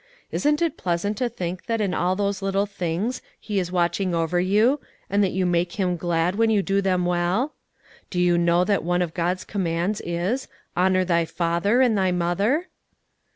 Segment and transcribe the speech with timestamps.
[0.31, 4.39] Isn't it pleasant to think that in all those little things He is watching over
[4.39, 4.79] you,
[5.11, 7.53] and that you make Him glad when you do them well?
[8.09, 12.69] Do you know that one of God's commands is, 'Honour thy father and thy mother'?"